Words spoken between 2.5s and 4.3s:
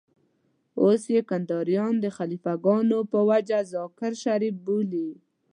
ګانو په وجه ذاکر